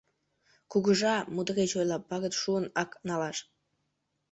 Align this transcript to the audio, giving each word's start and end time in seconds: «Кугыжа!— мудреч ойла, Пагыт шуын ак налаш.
«Кугыжа!— 0.71 1.15
мудреч 1.35 1.71
ойла, 1.79 1.97
Пагыт 2.09 2.33
шуын 2.41 2.65
ак 2.81 2.89
налаш. 3.07 3.37